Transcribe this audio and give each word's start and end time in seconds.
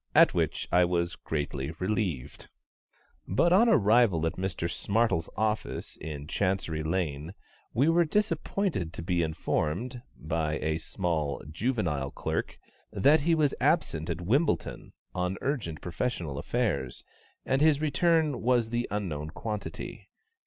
At 0.15 0.33
which 0.33 0.67
I 0.71 0.83
was 0.83 1.15
greatly 1.15 1.73
relieved. 1.77 2.47
But 3.27 3.53
on 3.53 3.69
arrival 3.69 4.25
at 4.25 4.33
Mr 4.33 4.67
SMARTLE'S 4.67 5.29
office 5.37 5.95
in 5.97 6.25
Chancery 6.25 6.81
Lane, 6.81 7.35
we 7.75 7.87
were 7.87 8.03
disappointed 8.03 8.93
to 8.93 9.03
be 9.03 9.21
informed, 9.21 10.01
by 10.17 10.53
a 10.57 10.79
small, 10.79 11.43
juvenile 11.51 12.09
clerk, 12.09 12.57
that 12.91 13.21
he 13.21 13.35
was 13.35 13.53
absent 13.61 14.09
at 14.09 14.21
Wimbledon 14.21 14.93
on 15.13 15.37
urgent 15.39 15.81
professional 15.81 16.39
affairs, 16.39 17.03
and 17.45 17.61
his 17.61 17.79
return 17.79 18.41
was 18.41 18.71
the 18.71 18.87
unknown 18.89 19.29
quantity. 19.29 20.09